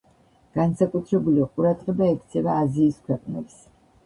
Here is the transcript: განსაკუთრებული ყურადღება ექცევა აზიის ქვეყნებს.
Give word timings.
განსაკუთრებული 0.59 1.45
ყურადღება 1.57 2.09
ექცევა 2.15 2.57
აზიის 2.63 2.99
ქვეყნებს. 3.05 3.63